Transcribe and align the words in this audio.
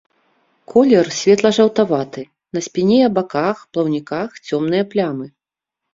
Колер 0.71 1.09
светла-жаўтаваты, 1.17 2.21
на 2.59 2.63
спіне, 2.69 2.97
баках, 3.19 3.57
плаўніках 3.77 4.29
цёмныя 4.49 4.83
плямы. 4.95 5.27